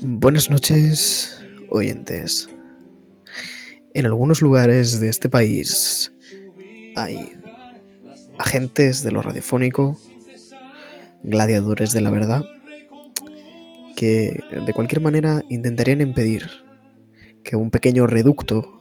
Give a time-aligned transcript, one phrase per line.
[0.00, 1.40] Buenas noches,
[1.70, 2.48] oyentes.
[3.94, 6.12] En algunos lugares de este país
[6.96, 7.32] hay
[8.38, 9.98] agentes de lo radiofónico,
[11.22, 12.44] gladiadores de la verdad,
[13.96, 16.48] que de cualquier manera intentarían impedir
[17.42, 18.80] que un pequeño reducto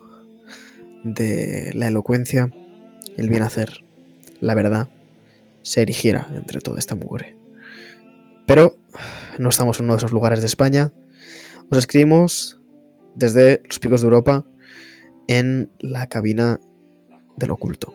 [1.03, 2.51] de la elocuencia,
[3.17, 3.83] el bien hacer,
[4.39, 4.89] la verdad,
[5.63, 7.40] se erigiera entre toda esta mugre.
[8.45, 8.77] Pero
[9.37, 10.91] no estamos en uno de esos lugares de España.
[11.69, 12.59] Os escribimos
[13.15, 14.45] desde los picos de Europa
[15.27, 16.59] en la cabina
[17.37, 17.93] del oculto.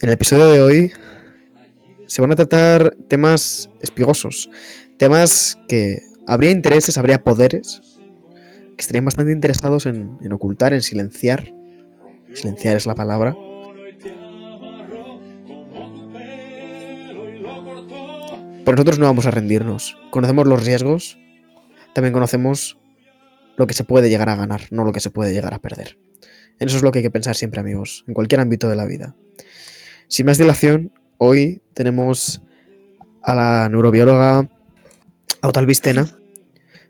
[0.00, 0.92] En el episodio de hoy
[2.06, 4.50] se van a tratar temas espigosos,
[4.98, 7.80] temas que habría intereses, habría poderes
[8.76, 11.52] que estarían bastante interesados en, en ocultar, en silenciar.
[12.34, 13.34] Silenciar es la palabra.
[18.66, 19.96] Pero nosotros no vamos a rendirnos.
[20.10, 21.18] Conocemos los riesgos,
[21.94, 22.78] también conocemos
[23.56, 25.96] lo que se puede llegar a ganar, no lo que se puede llegar a perder.
[26.58, 28.84] En eso es lo que hay que pensar siempre, amigos, en cualquier ámbito de la
[28.84, 29.14] vida.
[30.08, 32.42] Sin más dilación, hoy tenemos
[33.22, 34.50] a la neurobióloga
[35.42, 36.18] Autalvistena.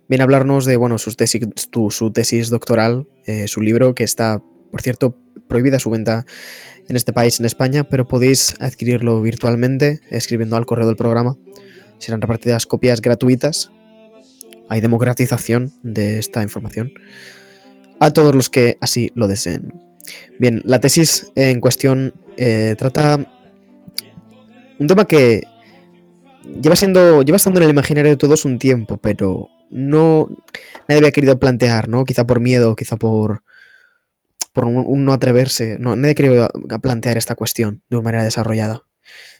[0.08, 4.04] Viene a hablarnos de bueno, su, tesis, tu- su tesis doctoral, eh, su libro, que
[4.04, 4.40] está,
[4.70, 6.24] por cierto, prohibida su venta
[6.88, 11.36] en este país, en España, pero podéis adquirirlo virtualmente escribiendo al correo del programa.
[11.98, 13.70] Serán repartidas copias gratuitas.
[14.68, 16.92] Hay democratización de esta información
[18.00, 19.72] a todos los que así lo deseen.
[20.38, 23.32] Bien, la tesis en cuestión eh, trata
[24.78, 25.44] un tema que
[26.62, 30.28] lleva siendo, lleva estando en el imaginario de todos un tiempo, pero no
[30.88, 32.04] nadie había querido plantear, ¿no?
[32.04, 33.42] Quizá por miedo, quizá por
[34.52, 38.24] por un, no atreverse, no, nadie ha querido a plantear esta cuestión de una manera
[38.24, 38.85] desarrollada.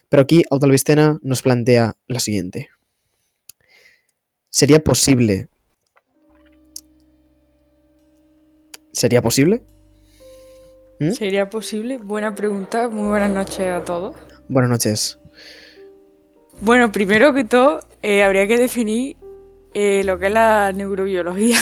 [0.09, 2.69] Pero aquí Autalvistena nos plantea la siguiente.
[4.49, 5.49] ¿Sería posible?
[8.93, 9.61] ¿Sería posible?
[10.99, 11.11] ¿Mm?
[11.11, 11.97] ¿Sería posible?
[11.97, 12.89] Buena pregunta.
[12.89, 14.15] Muy buenas noches a todos.
[14.47, 15.19] Buenas noches.
[16.61, 19.17] Bueno, primero que todo, eh, habría que definir
[19.73, 21.59] eh, lo que es la neurobiología.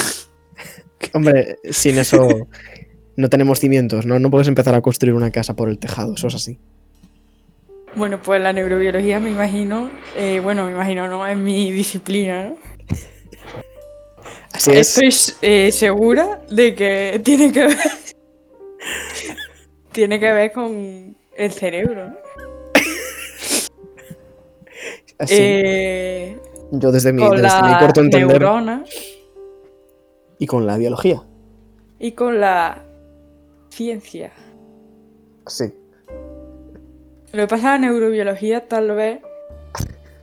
[1.13, 2.47] Hombre, sin eso
[3.17, 4.19] no tenemos cimientos, ¿no?
[4.19, 6.59] No puedes empezar a construir una casa por el tejado, eso es así.
[7.95, 12.57] Bueno, pues la neurobiología me imagino, eh, bueno, me imagino, no, es mi disciplina, ¿no?
[14.51, 14.97] Así es.
[14.97, 17.77] Estoy eh, segura de que tiene que ver.
[19.93, 22.15] tiene que ver con el cerebro, ¿no?
[25.19, 25.35] así.
[25.37, 26.37] Eh,
[26.71, 28.83] Yo desde mi, con desde mi la corto entender neurona
[30.37, 31.21] y con la biología.
[31.99, 32.83] y con la
[33.69, 34.33] ciencia.
[35.47, 35.73] Sí.
[37.35, 39.19] Lo que pasa en la neurobiología tal vez...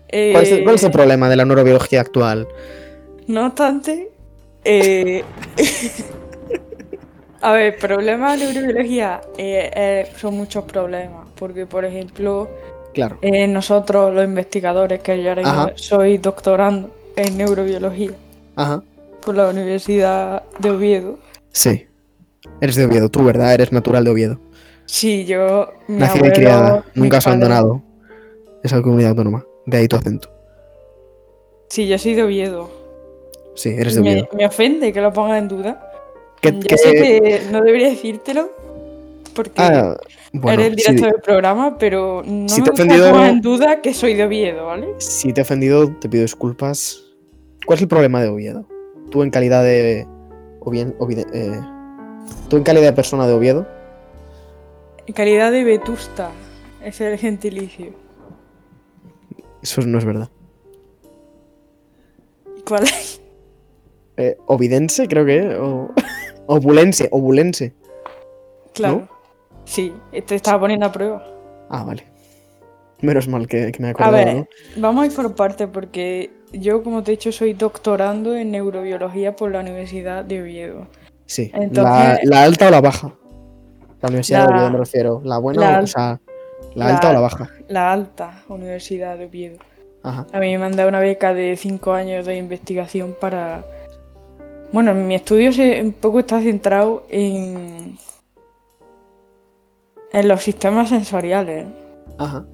[0.09, 2.49] ¿Cuál, es el, cuál es el eh, problema de la neurobiología actual?
[3.27, 4.11] No obstante,
[4.65, 5.23] eh,
[7.43, 12.49] a ver, problemas de neurobiología eh, eh, son muchos problemas, porque por ejemplo,
[12.95, 13.19] Claro.
[13.21, 15.73] eh, nosotros los investigadores, que yo ahora Ajá.
[15.77, 18.13] soy doctorando en neurobiología
[18.57, 18.83] Ajá.
[19.25, 21.19] por la Universidad de Oviedo,
[21.53, 21.87] Sí.
[22.63, 23.53] Eres de Oviedo, tú, ¿verdad?
[23.53, 24.41] Eres natural de Oviedo.
[24.87, 25.73] Sí, yo...
[25.89, 26.85] Nacida y criada.
[26.95, 27.83] Nunca has padre- abandonado
[28.63, 29.45] esa comunidad autónoma.
[29.67, 30.29] De ahí tu acento.
[31.69, 32.71] Sí, yo soy de Oviedo.
[33.55, 34.29] Sí, eres de Me, Oviedo.
[34.37, 35.91] me ofende que lo pongan en duda.
[36.41, 38.51] ¿Qué, Yo qué- sé que no debería decírtelo,
[39.35, 39.53] porque...
[39.63, 39.97] Ah,
[40.33, 43.41] bueno, Eres el sí, director del programa, pero no Si me te gusta ofendido- en
[43.41, 44.89] duda que soy de Oviedo, ¿vale?
[44.99, 47.05] si te he ofendido, te pido disculpas.
[47.67, 48.67] ¿Cuál es el problema de Oviedo?
[49.11, 50.07] Tú en calidad de...
[50.61, 51.61] O bien, Ovide- eh,
[52.49, 53.67] tú en calidad de persona de Oviedo.
[55.07, 56.31] En calidad de vetusta,
[56.85, 57.93] es el gentilicio.
[59.63, 60.29] Eso no es verdad.
[62.67, 63.21] ¿Cuál es?
[64.17, 65.57] Eh, ovidense, creo que.
[65.57, 65.91] O...
[66.47, 67.75] obulense, obulense.
[68.75, 69.09] Claro.
[69.65, 69.93] Sí,
[70.27, 71.27] te estaba poniendo a prueba.
[71.69, 72.05] Ah, vale.
[73.01, 74.47] Menos mal que, que me he A ver, ¿no?
[74.77, 79.35] vamos a ir por partes porque yo, como te he dicho, soy doctorando en neurobiología
[79.35, 80.87] por la Universidad de Oviedo.
[81.27, 81.51] Sí.
[81.55, 83.15] entonces- la, la alta o la baja?
[84.03, 85.23] La Universidad de Oviedo me refiero.
[85.25, 86.21] ¿La buena la o, sea,
[86.75, 87.51] la, la- alta o la baja?
[87.69, 89.59] La alta Universidad de Oviedo.
[90.03, 90.27] Ajá.
[90.33, 93.65] A mí me han dado una beca de 5 años de investigación para...
[94.73, 97.97] Bueno, mi estudio se, un poco está centrado en...
[100.13, 101.67] En los sistemas sensoriales.
[102.19, 102.45] Ajá.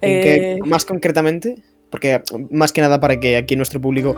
[0.00, 1.62] ¿En qué, Eh, más concretamente?
[1.90, 4.16] Porque más que nada para que aquí nuestro público,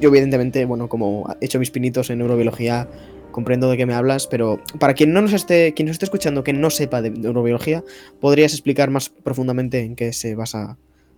[0.00, 2.88] yo evidentemente, bueno, como he hecho mis pinitos en neurobiología,
[3.30, 6.44] comprendo de qué me hablas, pero para quien no nos esté, quien nos esté escuchando
[6.44, 7.84] que no sepa de neurobiología,
[8.20, 10.76] ¿podrías explicar más profundamente en qué se basa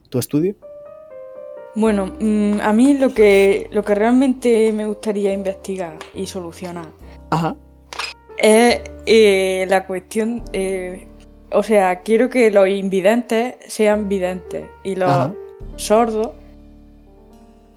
[0.08, 0.56] tu estudio?
[1.74, 6.86] Bueno, mm, a mí lo que, lo que realmente me gustaría investigar y solucionar
[7.30, 7.56] Ajá.
[8.36, 11.06] es eh, la cuestión, eh,
[11.52, 15.34] o sea, quiero que los invidentes sean videntes y los Ajá.
[15.76, 16.30] sordos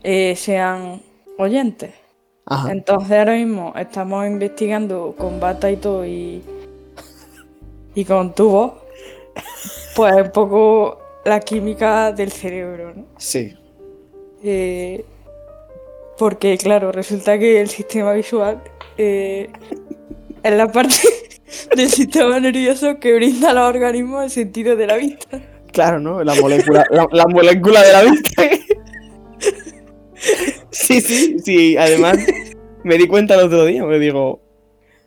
[0.03, 1.01] eh, sean
[1.37, 2.02] oyentes.
[2.45, 2.71] Ajá.
[2.71, 6.43] Entonces ahora mismo estamos investigando con bata y todo y,
[7.95, 8.73] y con tubos,
[9.95, 13.05] pues un poco la química del cerebro, ¿no?
[13.17, 13.55] Sí.
[14.43, 15.05] Eh,
[16.17, 18.61] porque claro, resulta que el sistema visual
[18.97, 19.49] eh,
[20.43, 20.95] es la parte
[21.75, 25.39] del sistema nervioso que brinda a los organismos el sentido de la vista.
[25.71, 26.23] Claro, ¿no?
[26.23, 28.43] La molécula, la, la molécula de la vista.
[30.73, 31.77] sí, sí, sí.
[31.77, 32.17] Además,
[32.83, 34.41] me di cuenta el otro día, me digo.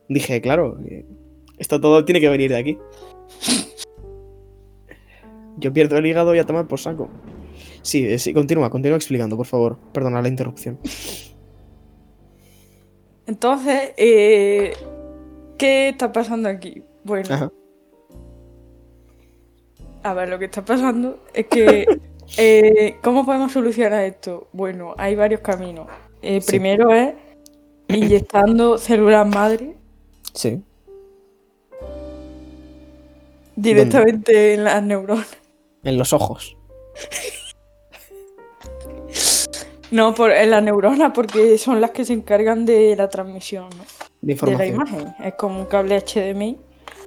[0.08, 1.04] Dije, claro, eh,
[1.58, 2.78] esto todo tiene que venir de aquí.
[5.58, 7.08] Yo pierdo el hígado y a tomar por saco.
[7.82, 9.78] Sí, eh, sí, continúa, continúa explicando, por favor.
[9.92, 10.78] Perdona la interrupción.
[13.26, 14.72] Entonces, eh,
[15.58, 16.82] ¿qué está pasando aquí?
[17.04, 17.52] Bueno, Ajá.
[20.02, 21.86] a ver, lo que está pasando es que,
[22.36, 24.48] eh, ¿cómo podemos solucionar esto?
[24.52, 25.86] Bueno, hay varios caminos.
[26.22, 26.46] Eh, Sí.
[26.48, 27.14] Primero es
[27.88, 29.76] inyectando células madre
[30.32, 30.62] Sí.
[33.54, 35.26] directamente en las neuronas.
[35.84, 36.56] En los ojos.
[39.92, 43.84] No, por, en las neuronas porque son las que se encargan de la transmisión ¿no?
[44.20, 45.14] De de la imagen.
[45.24, 46.58] Es como un cable HDMI.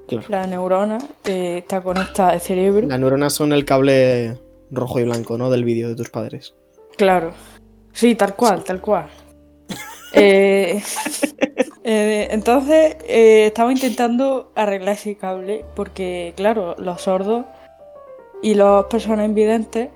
[0.08, 0.26] Claro.
[0.30, 2.88] La neurona eh, está conectada al cerebro.
[2.88, 4.38] Las neuronas son el cable
[4.72, 5.50] rojo y blanco, ¿no?
[5.50, 6.56] Del vídeo de tus padres.
[6.98, 7.34] Claro.
[7.94, 9.08] Sí, tal cual, tal cual.
[10.12, 10.82] Eh,
[11.84, 17.46] eh, entonces, eh, estaba intentando arreglar ese cable porque, claro, los sordos
[18.42, 19.90] y las personas invidentes.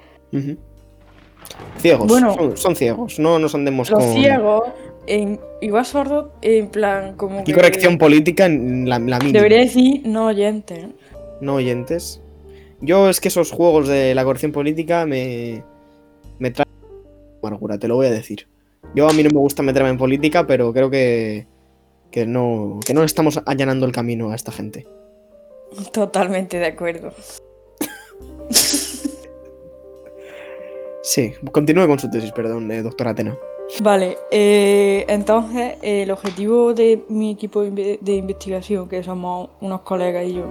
[1.80, 2.08] Ciegos.
[2.08, 2.36] Bueno.
[2.36, 3.18] son, son ciegos.
[3.18, 4.14] No nos andemos los con.
[4.14, 4.70] ciegos,
[5.08, 9.40] en, igual sordos, en plan, como que corrección política en la, la mínima.
[9.40, 10.86] Debería decir no oyentes.
[11.42, 12.23] No oyentes.
[12.84, 15.64] Yo es que esos juegos de la corrección política me.
[16.38, 16.70] me traen
[17.42, 18.48] amargura, te lo voy a decir.
[18.94, 21.48] Yo a mí no me gusta meterme en política, pero creo que.
[22.12, 22.82] que no.
[22.86, 24.86] que no estamos allanando el camino a esta gente.
[25.94, 27.14] Totalmente de acuerdo.
[31.06, 33.38] Sí, continúe con su tesis, perdón, eh, doctora Atena.
[33.82, 40.26] Vale, eh, entonces eh, el objetivo de mi equipo de investigación, que somos unos colegas
[40.26, 40.46] y yo,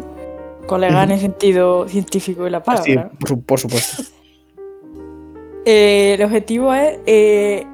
[0.67, 4.03] colegas en el sentido científico de la palabra, Sí, por, su- por supuesto.
[5.65, 7.67] eh, el objetivo es, eh,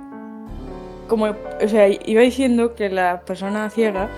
[1.09, 4.09] como o sea, iba diciendo que las personas ciegas,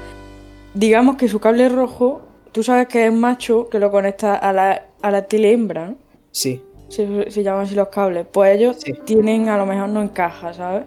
[0.74, 2.20] digamos que su cable rojo,
[2.52, 5.96] tú sabes que es macho que lo conecta a la, a la tele hembra, ¿no?
[6.32, 8.92] Sí, se, se llaman así los cables, pues ellos Sí.
[9.04, 10.84] tienen, a lo mejor no encaja, ¿sabes?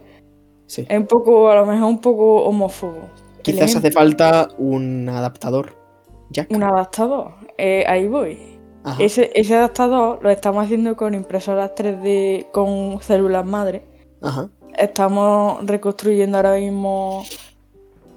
[0.68, 0.86] sí.
[0.90, 3.10] Es un poco, a lo mejor un poco homófobo.
[3.42, 5.76] Quizás hace falta un adaptador.
[6.34, 6.52] Jack.
[6.52, 7.36] Un adaptador.
[7.58, 8.38] Eh, ahí voy.
[9.00, 13.86] Ese, ese adaptador lo estamos haciendo con impresoras 3D con células madre.
[14.22, 14.50] Ajá.
[14.78, 17.24] Estamos reconstruyendo ahora mismo.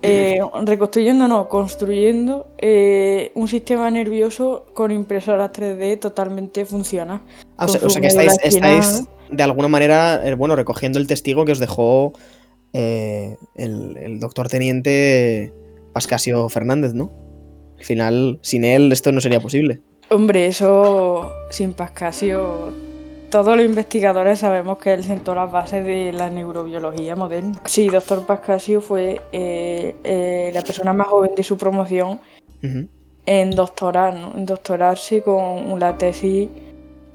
[0.02, 7.20] eh, reconstruyendo, no, construyendo eh, un sistema nervioso con impresoras 3D totalmente funcional.
[7.56, 10.98] Ah, o sea, su o sea que estáis, estáis de alguna manera, eh, bueno, recogiendo
[10.98, 12.12] el testigo que os dejó
[12.72, 15.52] eh, el, el doctor teniente
[15.92, 17.12] Pascasio Fernández, ¿no?
[17.86, 19.80] Al final, sin él esto no sería posible.
[20.10, 22.72] Hombre, eso sin Pascasio.
[23.30, 27.60] Todos los investigadores sabemos que él sentó las bases de la neurobiología moderna.
[27.64, 32.18] Sí, doctor Pascasio fue eh, eh, la persona más joven de su promoción
[33.24, 34.32] en doctorar, ¿no?
[34.36, 36.48] En doctorarse con la tesis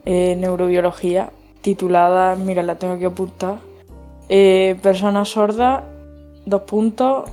[0.06, 3.58] eh, neurobiología titulada, mira, la tengo que apuntar,
[4.30, 5.84] eh, personas sordas,
[6.46, 7.30] dos puntos,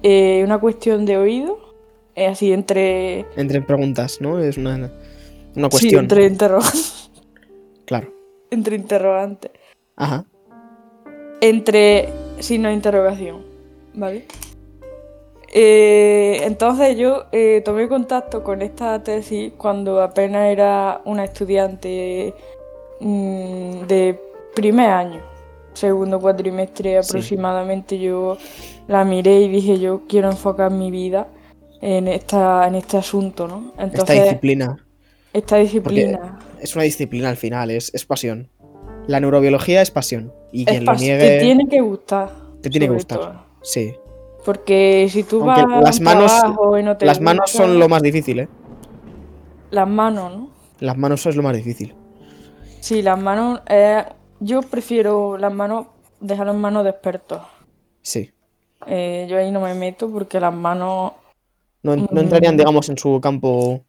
[0.00, 1.67] una cuestión de oído,
[2.18, 4.38] eh, así entre, Entre preguntas, ¿no?
[4.38, 4.90] Es una, una
[5.66, 6.00] sí, cuestión.
[6.04, 6.60] entre, interro-
[7.86, 8.12] Claro.
[8.50, 9.50] entre interrogantes,
[9.96, 10.24] Ajá.
[11.40, 12.08] entre
[12.40, 13.42] signo de interrogación,
[13.94, 14.26] ¿vale?
[15.50, 22.34] Eh, entonces yo eh, tomé contacto con esta tesis cuando apenas era una estudiante
[23.00, 24.20] mm, de
[24.54, 25.22] primer año,
[25.72, 27.08] segundo cuatrimestre Sí.
[27.08, 27.98] aproximadamente.
[27.98, 28.36] Yo
[28.88, 31.28] la miré y dije yo quiero enfocar mi vida
[31.80, 33.72] en esta en este asunto, ¿no?
[33.78, 34.76] Esta disciplina.
[35.32, 38.50] esta disciplina Es una disciplina al final, es, es pasión.
[39.06, 40.32] La neurobiología es pasión.
[40.52, 41.18] Y quien lo niegue.
[41.28, 42.30] te tiene que gustar.
[42.60, 43.18] te tiene que gustar.
[43.18, 43.44] todo.
[43.62, 43.94] Sí.
[44.44, 47.78] Porque si tú Aunque vas a las manos- trabajo y no te Las manos son
[47.78, 48.48] lo más difícil, ¿eh?
[49.70, 50.50] Las manos, ¿no?
[50.80, 51.94] Las manos es lo más difícil.
[52.80, 54.04] Sí, las manos es
[54.40, 55.86] yo prefiero las manos,
[56.20, 57.42] dejarlo en manos de expertos.
[58.02, 58.30] Sí.
[58.86, 61.12] Eh, yo ahí no me meto porque las manos
[61.82, 62.18] No, no Mm.
[62.18, 63.84] entrarían, digamos, en su campo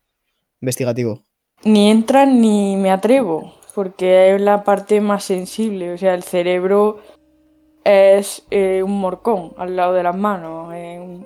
[0.62, 1.22] investigativo.
[1.63, 5.93] ni entran ni me atrevo, porque es la parte más sensible.
[5.93, 7.00] O sea, el cerebro
[7.84, 10.72] es eh, un morcón al lado de las manos.
[10.75, 11.19] eh,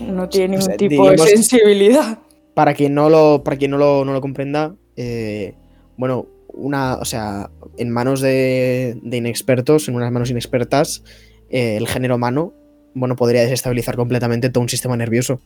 [0.00, 2.18] no tiene O ningún sea, tipo de sensibilidad.
[2.54, 5.54] Para quien no lo, para quien no lo, no lo comprenda, eh,
[5.96, 11.02] bueno, una, o sea, en manos de, de inexpertos, en unas manos inexpertas,
[11.48, 12.52] eh, el género humano,
[12.94, 15.40] bueno, podría desestabilizar completamente todo un sistema nervioso.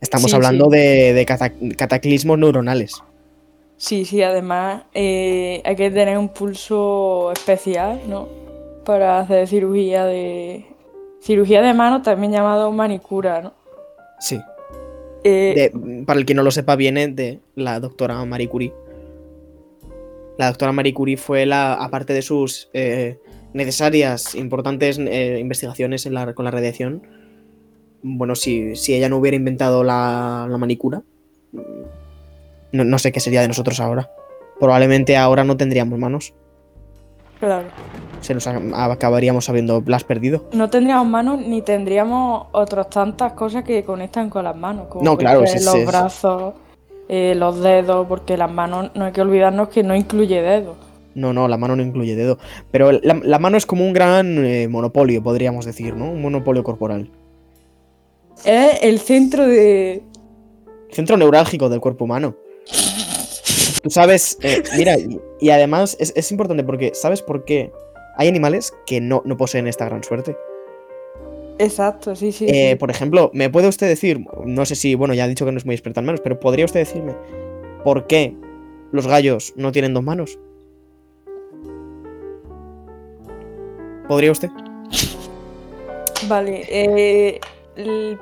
[0.00, 0.76] Estamos Sí, hablando sí.
[0.76, 3.02] de, de cata- cataclismos neuronales.
[3.76, 8.28] Sí, sí, además eh, hay que tener un pulso especial, ¿no?
[8.84, 10.66] Para hacer cirugía de...
[11.20, 13.52] Cirugía de mano, también llamado manicura, ¿no?
[14.18, 14.40] Sí.
[15.24, 18.72] Eh, De- para el que no lo sepa, viene de la doctora Marie Curie.
[20.38, 23.18] La doctora Marie Curie fue la, aparte de sus eh,
[23.54, 27.02] necesarias, importantes eh, investigaciones en la- con la radiación,
[28.02, 31.02] bueno, si, si ella no hubiera inventado la, la manicura,
[31.52, 31.58] mm,
[32.72, 34.10] no, no sé qué sería de nosotros ahora.
[34.58, 36.32] Probablemente ahora no tendríamos manos.
[37.40, 37.68] claro.
[38.20, 40.44] Se nos acabaríamos habiendo las perdido.
[40.52, 45.16] No tendríamos manos ni tendríamos otras tantas cosas que conectan con las manos, como No,
[45.16, 45.84] claro, sí, los sí, sí.
[45.86, 46.54] brazos,
[47.08, 50.76] eh, los dedos, porque las manos no hay que olvidarnos que no incluye dedos.
[51.14, 52.38] No, no, la mano no incluye dedo.
[52.70, 56.10] Pero la, la mano es como un gran eh, monopolio, podríamos decir, ¿no?
[56.10, 57.10] Un monopolio corporal.
[58.44, 60.02] Es el centro de...
[60.90, 62.36] Centro neurálgico del cuerpo humano.
[63.82, 67.72] Tú sabes, eh, mira, y, y además es, es importante porque, ¿sabes por qué?
[68.16, 70.36] Hay animales que no, no poseen esta gran suerte.
[71.58, 72.46] Exacto, sí, sí.
[72.48, 72.76] Eh, sí.
[72.76, 75.58] por ejemplo, ¿me puede usted decir, no sé si, bueno, ya ha dicho que no
[75.58, 77.14] es muy experta en manos, pero ¿podría usted decirme
[77.84, 78.34] por qué
[78.90, 80.38] los gallos no tienen dos manos?
[84.12, 84.50] ¿Podría usted?
[86.28, 87.40] Vale, eh,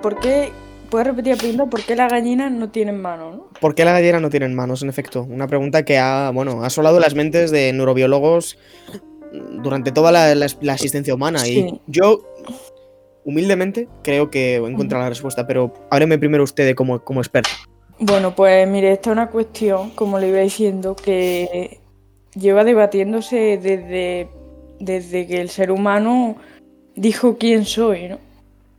[0.01, 0.51] ¿por qué?
[0.89, 1.67] ¿Puedes repetir la pregunta?
[1.67, 3.49] ¿Por qué las gallinas no tienen manos, no?
[3.61, 5.25] ¿Por qué las gallinas no tienen manos, en efecto?
[5.29, 8.57] Una pregunta que ha, bueno, ha asolado las mentes de neurobiólogos
[9.65, 11.45] durante toda la, la- la existencia humana.
[11.49, 12.21] Y yo,
[13.25, 17.51] humildemente, creo que he encontrado la respuesta, pero hábleme primero usted de como, como experto.
[17.99, 21.81] Bueno, pues mire, esta es una cuestión, como le iba diciendo, que
[22.37, 24.29] lleva debatiéndose desde,
[24.81, 26.37] desde que el ser humano
[26.97, 28.17] dijo quién soy, ¿no?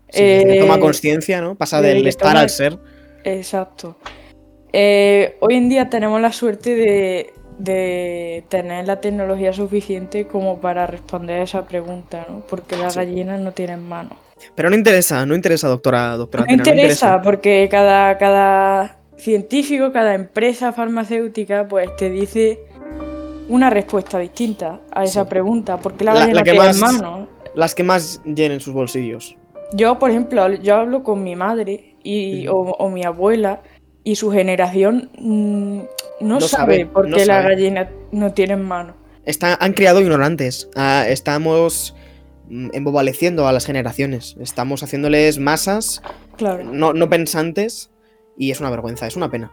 [0.10, 1.56] Sí, Eh, toma conciencia, ¿no?
[1.56, 2.78] Pasa del estar toma- al ser.
[3.24, 3.96] Exacto.
[4.74, 10.88] Eh, hoy en día tenemos la suerte de, de tener la tecnología suficiente como para
[10.88, 12.42] responder a esa pregunta, ¿no?
[12.50, 13.00] Porque las Sí.
[13.00, 14.14] gallinas no tienen manos.
[14.56, 16.44] Pero no interesa, no interesa, doctora, doctora.
[16.44, 22.60] No Tena, interesa, porque cada, cada científico, cada empresa farmacéutica, pues te dice
[23.52, 25.30] una respuesta distinta a esa Sí.
[25.30, 25.78] pregunta.
[25.78, 27.28] porque la La- gallina la que tiene más- manos?
[27.54, 29.36] Las que más llenen sus bolsillos.
[29.74, 33.62] Yo, por ejemplo, yo hablo con mi madre y, o, o mi abuela
[34.04, 35.78] y su generación mm,
[36.22, 37.56] no, No sabe, sabe, por qué las sabe.
[37.56, 38.96] gallinas no tienen manos.
[39.26, 40.70] Está, han criado ignorantes.
[40.76, 41.96] Ah, estamos
[42.50, 44.36] mm, embobaleciendo a las generaciones.
[44.40, 46.02] Estamos haciéndoles masas
[46.38, 47.92] Claro, no, no pensantes
[48.38, 49.52] y es una vergüenza, es una pena.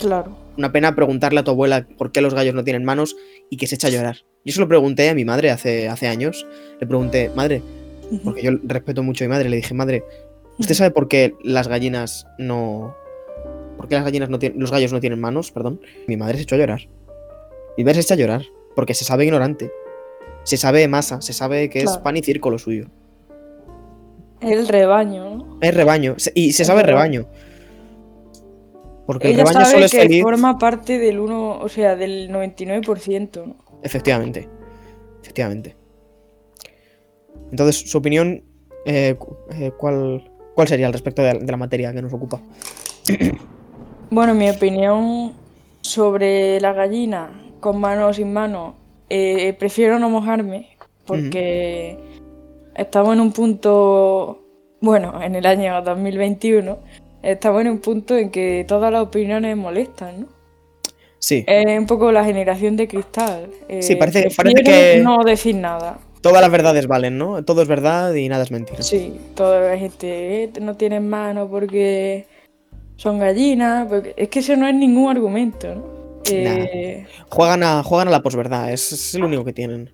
[0.00, 0.36] claro.
[0.58, 3.16] Una pena preguntarle a tu abuela por qué los gallos no tienen manos
[3.48, 4.16] y que se echa a llorar.
[4.44, 6.48] Yo se lo pregunté a mi madre hace, hace años.
[6.80, 7.62] Le pregunté, madre,
[8.24, 10.02] porque yo respeto mucho a mi madre, le dije, madre,
[10.58, 12.96] ¿usted sabe por qué las gallinas no...
[13.76, 14.58] ¿Por qué las gallinas no tienen...
[14.58, 15.52] los gallos no tienen manos?
[15.52, 15.80] Perdón.
[16.08, 16.88] Mi madre se echó a llorar.
[17.76, 18.42] Mi madre se echa a llorar
[18.74, 19.70] porque se sabe ignorante.
[20.42, 22.86] Se sabe masa, se sabe que es pan y circo lo suyo.
[24.40, 25.58] El rebaño.
[25.60, 26.16] Es rebaño.
[26.34, 27.28] Y se sabe rebaño.
[27.28, 27.47] rebaño.
[29.08, 30.22] Porque el Ella rebaño sabe solo es que feliz.
[30.22, 33.56] forma parte del uno, o sea, del 99%, ¿no?
[33.82, 34.46] Efectivamente.
[35.22, 35.76] Efectivamente.
[37.50, 38.44] Entonces, su opinión,
[38.84, 39.16] eh,
[39.52, 42.40] eh, ¿cuál, ¿cuál sería al respecto de, de la materia que nos ocupa?
[44.10, 45.34] Bueno, mi opinión
[45.82, 47.28] sobre la gallina,
[47.60, 48.74] con mano o sin mano,
[49.10, 50.68] eh, prefiero no mojarme
[51.04, 51.98] porque
[52.74, 54.42] estamos en un punto,
[54.80, 56.78] bueno, en el año 2021,
[57.22, 60.26] estamos en un punto en que todas las opiniones molestan, ¿no?
[61.20, 63.50] Sí, Es un poco la generación de cristal.
[63.68, 64.28] eh, Sí, parece-
[64.64, 65.98] que- no decir nada.
[66.20, 67.44] todas las verdades valen, ¿no?
[67.44, 68.82] Todo es verdad y nada es mentira.
[68.82, 72.26] Sí, toda la gente eh, no tienen mano porque
[72.96, 75.98] son gallinas, porque es que eso no es ningún argumento, ¿no?
[76.30, 79.90] Eh, Juegan a, juegan a la posverdad, es, es el único que tienen.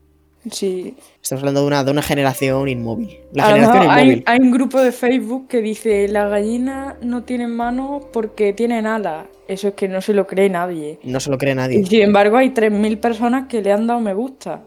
[0.50, 0.94] Sí.
[1.22, 3.18] Estamos hablando de una, de una generación inmóvil.
[3.32, 4.22] La A generación mejor inmóvil.
[4.26, 8.86] hay, hay un grupo de Facebook que dice las gallinas no tienen manos porque tienen
[8.86, 9.26] alas.
[9.48, 10.98] Eso es que no se lo cree nadie.
[11.02, 11.86] No se lo cree Y nadie.
[11.86, 14.62] sin embargo hay 3.000 personas que le han dado me gusta.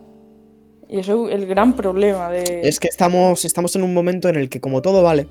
[0.89, 2.61] Y eso es el gran problema de...
[2.63, 5.27] Es que estamos, estamos en un momento en el que como todo vale,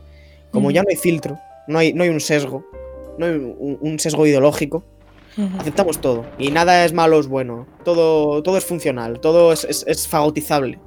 [0.50, 2.64] como ya no hay filtro, no hay, no hay un sesgo,
[3.18, 4.84] no hay un, un sesgo ideológico,
[5.38, 5.60] Ujú.
[5.60, 6.24] aceptamos todo.
[6.38, 7.66] Y nada es malo o es bueno.
[7.84, 10.78] Todo, todo es funcional, todo es, es- es fagotizable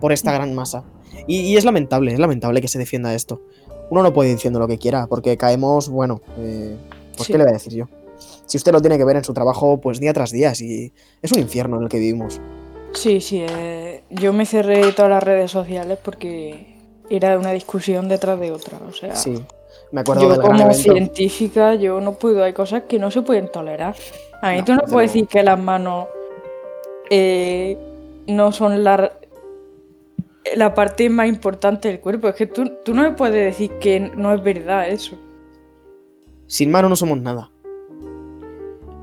[0.00, 0.84] por esta gran masa.
[1.26, 3.42] Y, y es lamentable, es lamentable que se defienda esto.
[3.90, 6.76] Uno no puede ir diciendo lo que quiera, porque caemos, bueno, eh,
[7.16, 7.32] pues Sí.
[7.32, 7.88] qué le voy a decir yo.
[8.46, 11.32] Si usted lo tiene que ver en su trabajo, pues día tras día, si es
[11.32, 12.40] un infierno en el que vivimos.
[12.94, 13.44] Sí, sí.
[13.48, 16.76] eh, yo me cerré todas las redes sociales porque
[17.10, 18.78] era una discusión detrás de otra.
[18.88, 19.42] O sea, Sí,
[19.92, 23.94] me acuerdo yo como científica, yo no puedo, hay cosas que no se pueden tolerar.
[24.40, 26.06] A mí No, tú no puedes decir que las manos
[27.10, 27.76] eh,
[28.26, 29.12] no son la,
[30.56, 32.28] la parte más importante del cuerpo.
[32.28, 35.16] Es que tú, tú no me puedes decir que no es verdad eso.
[36.46, 37.50] Sin mano no somos nada.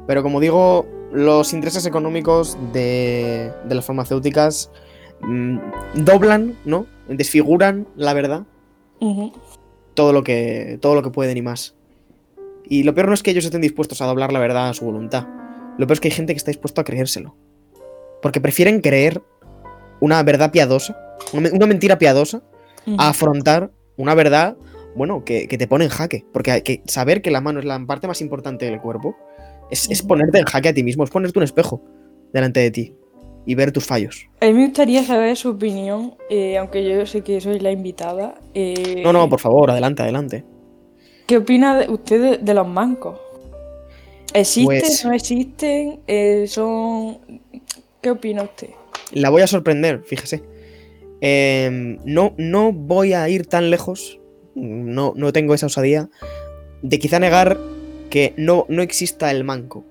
[0.08, 4.72] Pero como digo, los intereses económicos de, de las farmacéuticas
[5.22, 5.58] mm,
[5.94, 6.88] doblan, ¿no?
[7.08, 8.44] Desfiguran la verdad,
[9.00, 9.32] Ujú.
[10.00, 11.76] Todo lo que todo lo que pueden y más.
[12.64, 14.86] Y lo peor no es que ellos estén dispuestos a doblar la verdad a su
[14.86, 15.28] voluntad.
[15.78, 17.36] Lo peor es que hay gente que está dispuesta a creérselo.
[18.22, 19.22] Porque prefieren creer
[20.00, 20.98] una verdad piadosa,
[21.34, 22.42] una, me- una mentira piadosa,
[22.98, 24.56] a afrontar una verdad,
[24.96, 26.26] bueno, que, que te pone en jaque.
[26.32, 29.18] Porque hay que saber que la mano es la parte más importante del cuerpo
[29.70, 31.82] es, ponerte en jaque a ti mismo, es ponerte un espejo
[32.32, 32.94] delante de ti
[33.50, 34.28] y ver tus fallos.
[34.42, 38.36] A mí me gustaría saber su opinión, eh, aunque yo sé que soy la invitada.
[38.54, 40.44] eh, No, no, por favor, adelante, adelante.
[41.26, 43.18] ¿Qué opina usted de, de los mancos?
[44.34, 44.66] ¿Existen?
[44.66, 46.00] Pues- ¿No existen?
[46.06, 47.18] Eh, ¿Son...?
[48.02, 48.70] ¿Qué opina usted?
[49.14, 50.44] La voy a sorprender, fíjese.
[51.22, 54.20] Em, no, no voy a ir tan lejos,
[54.54, 56.08] no, no tengo esa osadía,
[56.84, 57.58] de quizá negar
[58.12, 59.86] que no, no exista el manco.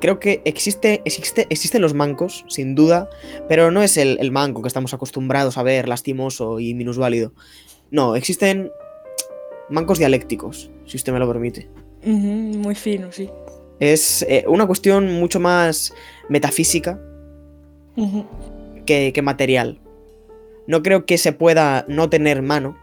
[0.00, 3.10] Creo que existe, existe, existen los mancos, sin duda,
[3.48, 7.32] pero no es el, el manco que estamos acostumbrados a ver, lastimoso y minusválido.
[7.90, 8.70] No, existen
[9.68, 11.68] mancos dialécticos, si usted me lo permite.
[12.02, 13.28] Ujú, muy fino, sí.
[13.78, 15.94] Es eh, una cuestión mucho más
[16.28, 17.00] metafísica
[18.86, 19.80] que material.
[20.66, 22.76] No creo que se pueda no tener mano.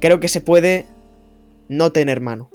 [0.00, 0.86] Creo que se puede
[1.68, 2.50] no tener mano.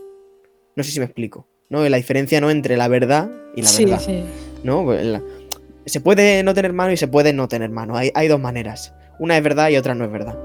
[0.75, 1.48] No sé si me explico.
[1.69, 1.87] ¿No?
[1.87, 3.99] La diferencia no entre la verdad y la sí, verdad.
[4.05, 4.23] sí.
[4.63, 4.91] ¿no?
[4.93, 5.21] La-
[5.85, 7.95] Se puede no tener mano y se puede no tener mano.
[7.95, 8.93] Hay, hay dos maneras.
[9.19, 10.37] Una es verdad y otra no es verdad.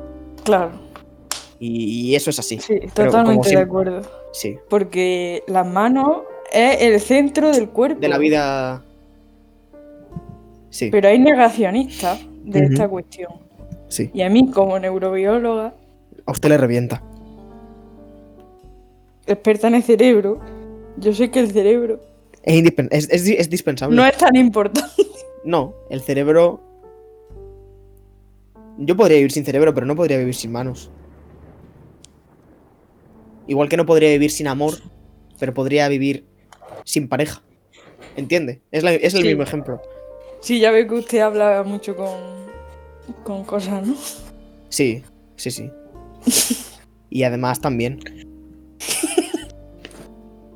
[0.44, 0.72] Claro.
[1.58, 2.58] Y, y eso es así.
[2.58, 4.02] Sí, Pero totalmente de acuerdo.
[4.32, 4.56] Sí.
[4.68, 8.00] Porque las manos es el centro del cuerpo.
[8.00, 8.82] De la vida.
[10.70, 10.88] Sí.
[10.90, 13.32] Pero hay negacionistas de esta cuestión.
[13.88, 14.10] Sí.
[14.12, 15.72] Y a mí, como neurobióloga,
[16.26, 17.00] A usted le revienta.
[19.26, 20.40] experta en el cerebro,
[20.98, 22.00] yo sé que el cerebro
[22.42, 23.96] Es, es, es es dispensable.
[23.96, 24.90] no es tan importante.
[25.44, 26.58] No, el cerebro.
[28.78, 30.90] Yo podría vivir sin cerebro, pero no podría vivir sin manos.
[33.46, 34.74] Igual que no podría vivir sin amor,
[35.38, 36.24] pero podría vivir
[36.84, 37.42] sin pareja.
[38.16, 38.62] ¿Entiende?
[38.70, 39.28] Es, la- es el Sí.
[39.28, 39.82] mismo ejemplo.
[40.40, 42.14] Sí, ya ve que usted habla mucho con,
[43.22, 43.94] con cosas, ¿no?
[44.70, 45.02] Sí,
[45.36, 45.70] sí, sí.
[47.10, 48.00] Y además también.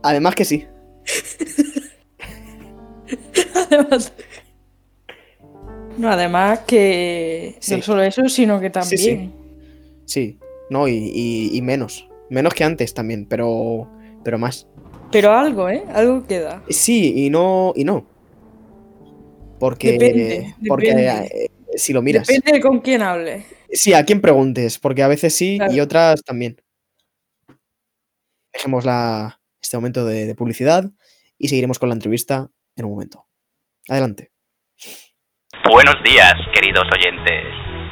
[0.03, 0.67] Además que sí.
[3.55, 4.13] Además.
[5.97, 7.77] No, además que Sí.
[7.77, 8.99] no solo eso, sino que también.
[8.99, 9.31] Sí, sí.
[10.07, 10.39] Sí.
[10.71, 12.09] No, y, y- y menos.
[12.31, 13.91] Menos que antes también, pero.
[14.23, 14.67] Pero más.
[15.11, 15.83] Pero algo, ¿eh?
[15.93, 16.63] Algo queda.
[16.69, 17.73] Sí, y no.
[17.75, 18.07] Y no.
[19.59, 19.93] Porque.
[19.93, 21.27] Depende, porque depende.
[21.45, 22.27] eh, si lo miras.
[22.29, 23.45] Depende de con quién hable.
[23.73, 26.61] Sí, a quién preguntes, porque a veces sí y otras también.
[28.53, 30.85] Dejemos la, este momento de, publicidad
[31.39, 33.27] y seguiremos con la entrevista en un momento.
[33.89, 34.31] Adelante.
[35.71, 37.45] Buenos días, queridos oyentes.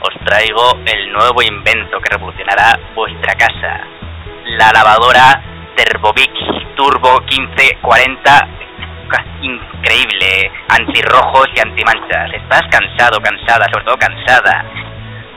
[0.02, 3.80] Os traigo el nuevo invento que revolucionará vuestra casa.
[4.58, 5.42] La lavadora
[5.76, 6.32] Thermomix
[6.76, 8.22] Turbo 1540.
[9.08, 12.30] Ca- Increíble, antirrojos y antimanchas.
[12.34, 14.64] ¿Estás cansado, cansada, sobre todo cansada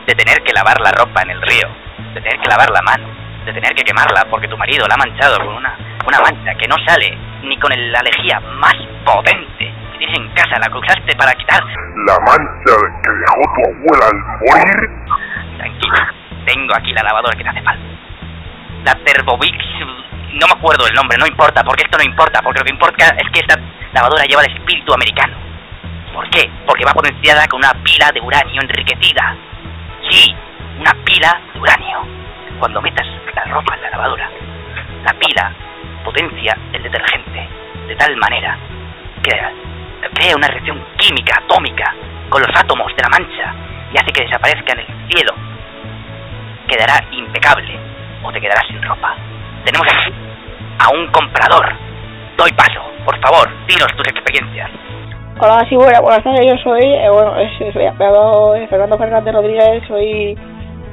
[0.08, 1.68] de tener que lavar la ropa en el río?
[2.14, 3.08] De tener que lavar la mano,
[3.46, 5.76] de tener que quemarla porque tu marido la ha manchado con una,
[6.06, 8.76] una mancha que no sale ni con el- la lejía más
[9.06, 11.64] potente que tienes en casa, la que usaste para quitar
[12.06, 15.58] La mancha que dejó tu abuela al morir.
[15.58, 15.96] Tranquilo,
[16.46, 17.84] tengo aquí la lavadora que te hace falta.
[18.86, 19.58] La Thermomix,
[20.40, 23.08] no me acuerdo el nombre, no importa, porque esto no importa, porque lo que importa
[23.18, 23.60] es que esta
[23.94, 25.36] lavadora lleva el espíritu americano.
[26.14, 26.50] ¿Por qué?
[26.66, 29.36] Porque va potenciada con una pila de uranio enriquecida.
[30.10, 30.34] Sí,
[30.80, 32.19] una pila de uranio.
[32.60, 34.30] Cuando metas la ropa en la lavadora,
[35.06, 35.54] la pila
[36.04, 37.48] potencia el detergente
[37.88, 38.58] de tal manera
[39.24, 39.32] que
[40.14, 41.96] crea una reacción química atómica
[42.30, 43.56] con los átomos de la mancha
[43.94, 45.34] y hace que desaparezca en el cielo.
[46.68, 47.80] Quedará impecable
[48.24, 49.16] o te quedarás sin ropa.
[49.64, 50.14] Tenemos aquí
[50.80, 51.74] a un comprador.
[52.38, 54.70] Doy paso, por favor, dinos tus experiencias.
[55.40, 59.84] Hola, sí, bueno, buenas tardes, yo soy, eh, bueno, soy llamo, eh, Fernando Fernández Rodríguez,
[59.88, 60.38] soy,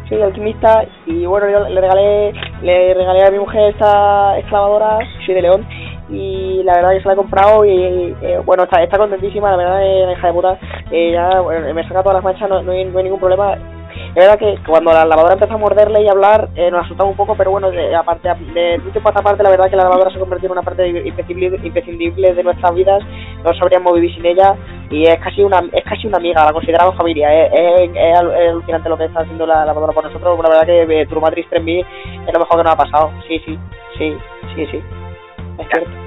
[0.09, 5.35] soy alquimista y bueno, yo le regalé, le regalé a mi mujer esta, lavadora, soy
[5.35, 5.67] de León
[6.09, 9.57] y la verdad que se la he comprado y eh, bueno, está, está contentísima, la
[9.57, 10.59] verdad la hija de puta,
[10.91, 13.57] eh, ya bueno, me saca todas las manchas, no, no hay ningún problema.
[14.09, 17.09] Es verdad que cuando la lavadora empezó a morderle y a hablar, eh, nos asustaba
[17.09, 19.77] un poco, pero bueno, de, aparte, de un tiempo a esta parte, la verdad que
[19.77, 23.03] la lavadora se ha convertido en una parte imprescindible, imprescindible de nuestras vidas,
[23.45, 24.55] no sabríamos vivir sin ella
[24.91, 28.89] y es casi una es casi una amiga, la consideramos familia, es, es, es alucinante
[28.89, 31.87] lo que está haciendo la lavadora por nosotros, la verdad que eh, Turmatrix 3000
[32.27, 33.59] es lo mejor que nos ha pasado, sí, sí,
[33.99, 34.17] sí,
[34.55, 34.83] sí, sí,
[35.59, 36.06] es cierto.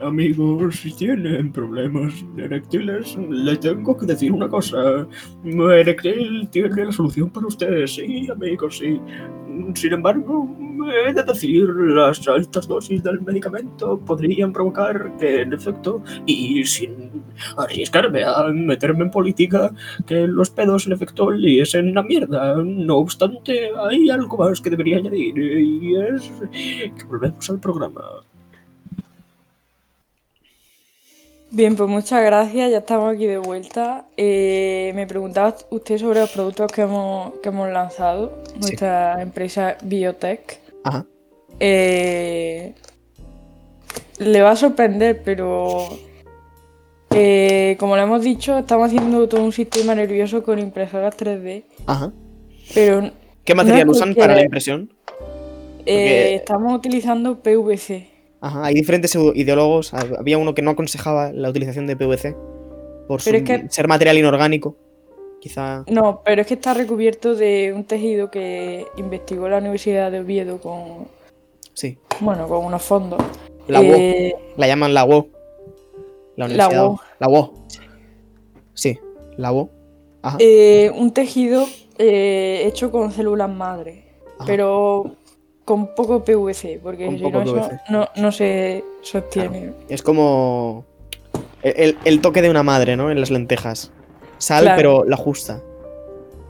[0.00, 5.08] Amigos, si tienen problemas eréctiles, les tengo que decir una cosa.
[5.44, 9.00] Erectil tiene la solución para ustedes, sí, amigos, sí.
[9.74, 10.56] Sin embargo,
[11.08, 17.24] he de decir, las altas dosis del medicamento podrían provocar que, en efecto, y sin
[17.56, 19.72] arriesgarme a meterme en política,
[20.06, 22.62] que los pedos, en efecto, liesen la mierda.
[22.62, 26.30] No obstante, hay algo más que debería añadir, y es
[26.96, 28.02] que volvemos al programa.
[31.50, 34.04] Bien, pues muchas gracias, ya estamos aquí de vuelta.
[34.18, 40.60] Eh, me preguntaba usted sobre los productos que hemos, que hemos lanzado, nuestra empresa Biotech.
[40.84, 41.06] Ajá.
[41.58, 42.74] Eh,
[44.18, 45.88] le va a sorprender, pero
[47.14, 52.12] eh, como le hemos dicho, estamos haciendo todo un sistema nervioso con impresoras 3D, Ajá.
[52.74, 53.10] pero
[53.44, 54.92] ¿Qué material No usan para la impresión?
[55.86, 58.17] estamos utilizando PVC.
[58.40, 59.92] Ajá, hay diferentes ideólogos.
[59.92, 62.36] Hab- Había uno que no aconsejaba la utilización de PVC
[63.08, 64.76] por su- Pero es que- ser material inorgánico.
[65.40, 65.84] Quizá.
[65.88, 70.60] No, pero es que está recubierto de un tejido que investigó la Universidad de Oviedo
[70.60, 71.06] con,
[71.74, 71.96] Sí.
[72.20, 73.20] bueno, con unos fondos.
[73.68, 73.94] La UO.
[73.94, 75.28] Eh, La llaman la UO.
[76.36, 76.86] La La universidad.
[76.86, 77.00] UO.
[77.20, 77.54] La UO.
[78.74, 78.98] Sí,
[79.36, 79.70] la UO.
[80.22, 80.36] Ajá.
[80.40, 81.64] eh, un tejido
[81.98, 84.04] eh, hecho con células madre,
[84.38, 84.44] Ajá.
[84.46, 85.14] pero
[85.68, 87.80] con poco PVC, porque Con si no, eso PVC.
[87.90, 89.72] no, no se sostiene.
[89.90, 90.86] Es como.
[91.62, 93.10] El, el- toque de una madre, ¿no?
[93.10, 93.92] En las lentejas.
[94.38, 94.76] Sal, Claro.
[94.76, 95.60] pero la justa.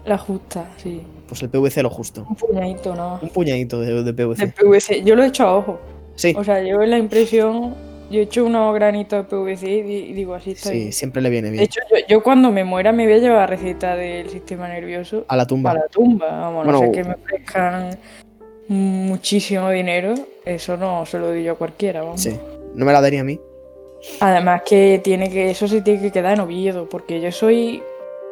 [0.04, 1.02] La justa, sí.
[1.26, 2.24] Pues el PVC lo justo.
[2.28, 3.18] Un puñadito, ¿no?
[3.20, 4.52] Un puñadito de, de De PVC.
[4.54, 5.02] PVC.
[5.02, 5.80] Yo lo he hecho a ojo.
[6.14, 7.74] Sí, O sea, yo en la impresión,
[8.10, 11.20] yo he hecho unos granitos de PVC y, di- y digo, así está sí, siempre
[11.22, 11.64] le viene De bien.
[11.64, 15.36] hecho, yo, yo cuando me muera me voy a llevar receta del sistema nervioso A
[15.36, 15.72] la tumba.
[15.72, 16.26] a la tumba.
[16.30, 17.90] Vamos, no Bueno, sé que me ofrezcan
[18.68, 22.22] muchísimo dinero, eso no se lo doy yo a cualquiera, vamos.
[22.22, 22.38] Sí.
[22.74, 23.40] No me la daría a mí.
[24.20, 27.82] Además que tiene que, eso se tiene que quedar en Oviedo, porque yo soy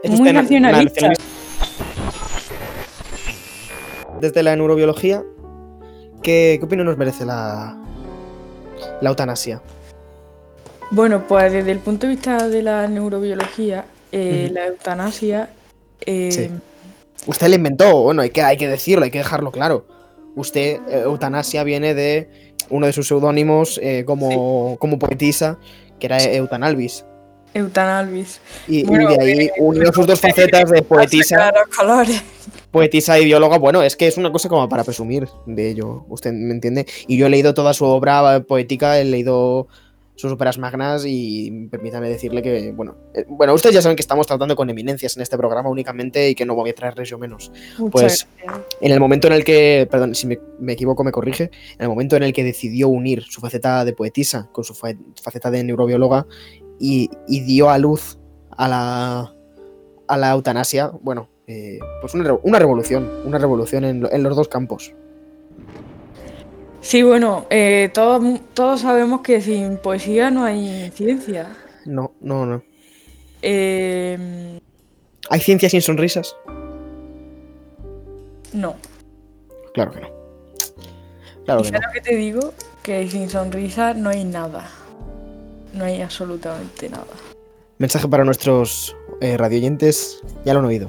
[0.05, 1.13] muy nacionalista.
[4.21, 5.25] Desde la neurobiología,
[6.23, 7.77] ¿qué, qué opinión nos merece la,
[9.01, 9.61] la eutanasia?
[10.91, 15.51] Bueno, pues desde el punto de vista de la neurobiología, eh, la eutanasia
[16.01, 16.51] eh, Sí.
[17.27, 19.85] Usted la inventó, bueno, hay que, hay que decirlo, hay que dejarlo claro.
[20.37, 22.29] Usted, eh, eutanasia, viene de
[22.71, 25.59] uno de sus seudónimos eh, como, como poetisa,
[25.99, 27.05] que era Eutanalvis.
[27.55, 28.41] eutanalvis.
[28.69, 32.23] Y, y Bueno, de ahí eh, unió sus dos facetas de poetisa, colores.
[32.71, 33.57] poetisa y bióloga.
[33.59, 36.87] Bueno, es que es una cosa como para presumir de ello, usted me entiende.
[37.09, 39.69] Y yo he leído toda su obra poética, he leído
[40.17, 44.27] sus óperas magnas y permítame decirle que, bueno, eh, bueno, ustedes ya saben que estamos
[44.27, 47.53] tratando con eminencias en este programa únicamente y que no voy a traerles yo menos.
[47.79, 48.67] Muchas Pues, gracias.
[48.81, 51.89] En el momento en el que, perdón, si me, me equivoco me corrige, en el
[51.89, 55.63] momento en el que decidió unir su faceta de poetisa con su fa- faceta de
[55.63, 56.27] neurobióloga
[56.81, 58.19] y, y dio a luz
[58.51, 59.35] a la,
[60.09, 64.49] a la eutanasia, bueno, eh, pues una, una revolución, una revolución en, en los dos
[64.49, 64.95] campos.
[66.87, 68.23] Sí, bueno, eh, todos,
[68.55, 71.49] todos sabemos que sin poesía no hay ciencia.
[71.85, 72.63] No, no, no.
[73.43, 74.61] Eh,
[75.29, 76.37] ¿Hay ciencia sin sonrisas?
[78.53, 78.77] no.
[79.75, 80.09] Claro que no.
[81.45, 81.79] Claro ¿Y que no.
[81.81, 82.55] lo que te digo?
[82.85, 84.71] Que sin sonrisa no hay nada.
[85.75, 87.05] No hay absolutamente nada.
[87.79, 90.89] Mensaje para nuestros eh, radioyentes, ya lo han oído.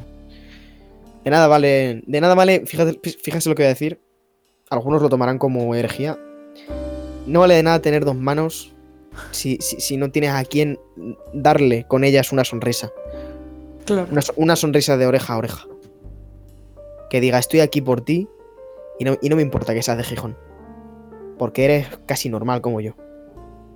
[1.23, 4.06] De nada vale, de nada vale, fíjate, fíjate lo que voy a decir.
[4.69, 6.17] Algunos lo tomarán como herejía.
[7.25, 8.73] No vale de nada tener dos manos
[9.31, 10.79] si, si- si no tienes a quién
[11.33, 12.91] darle con ellas una sonrisa.
[13.85, 14.07] Claro.
[14.11, 15.65] Una, una sonrisa de oreja a oreja.
[17.09, 18.27] Que diga, estoy aquí por ti
[18.99, 20.37] y no, y no me importa que seas de Gijón.
[21.37, 22.93] Porque eres casi normal como yo.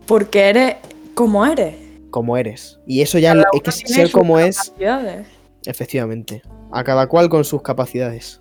[0.08, 0.76] Porque eres
[1.14, 1.76] como eres.
[2.10, 2.80] Como eres.
[2.86, 4.74] Y eso ya es que ser como es,
[5.66, 6.42] efectivamente.
[6.72, 8.41] A cada cual con sus capacidades.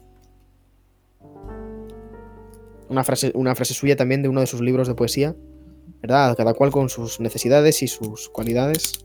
[2.90, 5.34] Una frase, una frase suya también de uno de sus libros de poesía.
[6.02, 6.36] ¿Verdad?
[6.36, 9.04] Cada cual con sus necesidades y sus cualidades.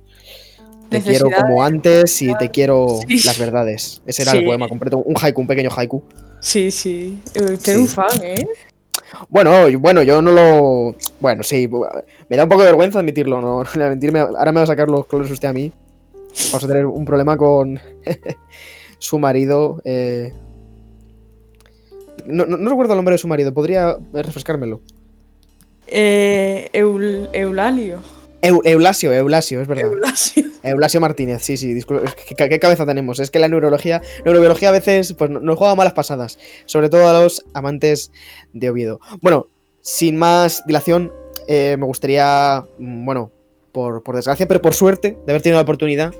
[0.89, 3.21] Te quiero como antes y te quiero Sí.
[3.25, 4.01] las verdades.
[4.05, 4.37] Ese era Sí.
[4.39, 4.97] el poema completo.
[4.99, 6.03] Un haiku, un pequeño haiku.
[6.39, 7.21] Sí, sí.
[7.35, 7.81] Usted Sí.
[7.81, 8.47] un fan, ¿eh?
[9.29, 10.95] Bueno, bueno, yo no lo.
[11.19, 11.67] Bueno, sí,
[12.29, 14.19] me da un poco de vergüenza admitirlo, no, no mentirme.
[14.19, 15.71] Ahora me va a sacar los colores usted a mí.
[16.51, 17.79] Vamos a tener un problema con
[18.99, 19.81] su marido.
[19.83, 20.33] eh.
[22.25, 24.81] No, no- no recuerdo el nombre de su marido, podría refrescármelo.
[25.87, 27.99] Eh, Eul- Eulalio.
[28.41, 29.85] Eu- Eulasio, Eulasio, es verdad.
[29.85, 30.45] Eulasio.
[30.63, 31.79] Eulasio Martínez, sí, sí,
[32.37, 33.19] ¿qué, qué cabeza tenemos?
[33.19, 37.07] Es que la neurología, neurobiología a veces pues, no- nos juega malas pasadas, sobre todo
[37.07, 38.11] a los amantes
[38.53, 38.99] de Oviedo.
[39.21, 39.47] Bueno,
[39.81, 41.11] sin más dilación,
[41.47, 43.31] eh, me gustaría, mm, bueno,
[43.71, 46.13] por, por desgracia, pero por suerte, de haber tenido la oportunidad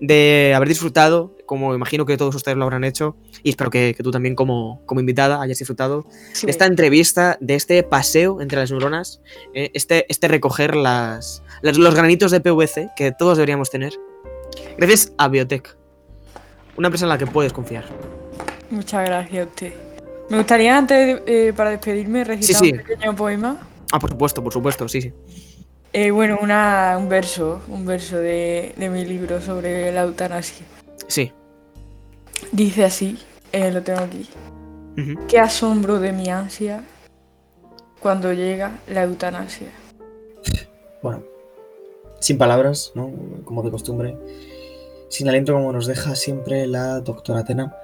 [0.00, 4.02] de haber disfrutado, como imagino que todos ustedes lo habrán hecho, y espero que, que
[4.02, 6.46] tú también como, como invitada hayas disfrutado Sí.
[6.46, 9.20] de esta entrevista, de este paseo entre las neuronas,
[9.54, 13.92] eh, este, este recoger las, las- los granitos de PVC que todos deberíamos tener.
[14.76, 15.76] Gracias a Biotech,
[16.76, 17.84] una empresa en la que puedes confiar.
[18.70, 19.72] Muchas gracias a usted.
[20.30, 22.72] Me gustaría antes, eh, para despedirme, recitar sí.
[22.72, 23.66] un pequeño poema.
[23.90, 25.12] Ah, por supuesto, por supuesto, sí, sí.
[25.92, 30.66] Eh, bueno, una, un verso, un verso de, de mi libro sobre la eutanasia.
[31.06, 31.32] Sí.
[32.52, 33.18] Dice así,
[33.52, 34.28] eh, lo tengo aquí.
[35.28, 36.82] Qué asombro de mi ansia
[38.00, 39.68] cuando llega la eutanasia.
[41.02, 41.22] Bueno,
[42.18, 43.12] sin palabras, ¿no?
[43.44, 44.16] Como de costumbre.
[45.08, 47.74] Sin aliento como nos deja siempre la doctora Atena.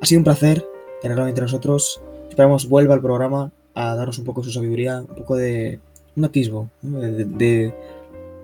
[0.00, 0.64] Ha sido un placer
[1.02, 2.00] tenerlo entre nosotros.
[2.28, 5.80] Esperamos vuelva al programa a darnos un poco de su sabiduría, un poco de
[6.16, 7.00] un atisbo ¿no?
[7.00, 7.74] de, de-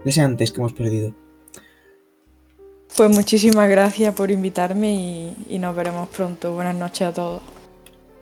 [0.05, 1.15] ese antes que hemos perdido.
[2.97, 6.53] Pues muchísimas gracias por invitarme y, y nos veremos pronto.
[6.53, 7.43] Buenas noches a todos.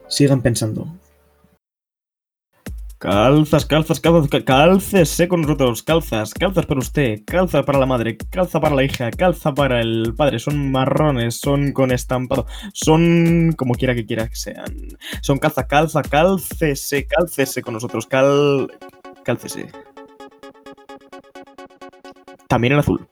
[0.07, 0.87] Sigan pensando.
[2.99, 8.15] Calzas, calzas, calzas, ca- cálcese con nosotros, calzas, calzas para usted, calza para la madre,
[8.15, 13.73] calza para la hija, calza para el padre, son marrones, son con estampado, son como
[13.73, 14.77] quiera que quiera que sean.
[15.23, 18.71] Son calza, calza, cálcese, cálcese con nosotros, cal...
[19.23, 19.71] cálcese.
[22.47, 23.10] También en azul.